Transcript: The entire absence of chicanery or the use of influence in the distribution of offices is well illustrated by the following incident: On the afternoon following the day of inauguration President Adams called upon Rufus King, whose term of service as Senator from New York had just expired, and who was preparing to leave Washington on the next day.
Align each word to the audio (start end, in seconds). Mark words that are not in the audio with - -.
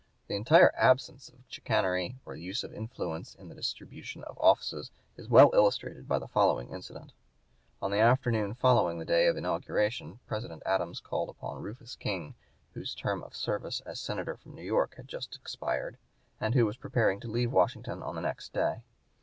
The 0.25 0.35
entire 0.35 0.73
absence 0.75 1.29
of 1.29 1.43
chicanery 1.47 2.15
or 2.25 2.33
the 2.33 2.41
use 2.41 2.63
of 2.63 2.73
influence 2.73 3.35
in 3.35 3.49
the 3.49 3.53
distribution 3.53 4.23
of 4.23 4.35
offices 4.39 4.89
is 5.15 5.29
well 5.29 5.51
illustrated 5.53 6.07
by 6.07 6.17
the 6.17 6.27
following 6.27 6.71
incident: 6.71 7.11
On 7.83 7.91
the 7.91 7.99
afternoon 7.99 8.55
following 8.55 8.97
the 8.97 9.05
day 9.05 9.27
of 9.27 9.37
inauguration 9.37 10.17
President 10.25 10.63
Adams 10.65 11.01
called 11.01 11.29
upon 11.29 11.61
Rufus 11.61 11.95
King, 11.95 12.33
whose 12.73 12.95
term 12.95 13.21
of 13.21 13.35
service 13.35 13.79
as 13.81 13.99
Senator 13.99 14.35
from 14.35 14.55
New 14.55 14.63
York 14.65 14.95
had 14.95 15.07
just 15.07 15.35
expired, 15.35 15.99
and 16.39 16.55
who 16.55 16.65
was 16.65 16.77
preparing 16.77 17.19
to 17.19 17.27
leave 17.29 17.51
Washington 17.51 18.01
on 18.01 18.15
the 18.15 18.21
next 18.21 18.53
day. 18.53 18.81